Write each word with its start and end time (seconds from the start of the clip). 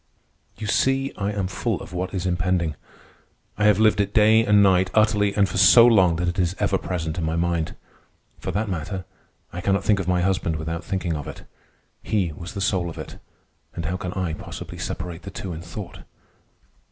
You 0.57 0.65
see, 0.65 1.13
I 1.15 1.31
am 1.31 1.45
full 1.45 1.79
of 1.79 1.93
what 1.93 2.11
is 2.11 2.25
impending. 2.25 2.73
I 3.55 3.65
have 3.65 3.77
lived 3.77 4.01
it 4.01 4.15
day 4.15 4.43
and 4.43 4.63
night 4.63 4.89
utterly 4.95 5.35
and 5.35 5.47
for 5.47 5.59
so 5.59 5.85
long 5.85 6.15
that 6.15 6.27
it 6.27 6.39
is 6.39 6.55
ever 6.57 6.79
present 6.79 7.19
in 7.19 7.23
my 7.23 7.35
mind. 7.35 7.75
For 8.39 8.49
that 8.49 8.67
matter, 8.67 9.05
I 9.53 9.61
cannot 9.61 9.83
think 9.83 9.99
of 9.99 10.07
my 10.07 10.21
husband 10.21 10.55
without 10.55 10.83
thinking 10.83 11.15
of 11.15 11.27
it. 11.27 11.43
He 12.01 12.31
was 12.31 12.55
the 12.55 12.61
soul 12.61 12.89
of 12.89 12.97
it, 12.97 13.17
and 13.75 13.85
how 13.85 13.97
can 13.97 14.11
I 14.13 14.33
possibly 14.33 14.79
separate 14.79 15.21
the 15.21 15.29
two 15.29 15.53
in 15.53 15.61
thought? 15.61 15.99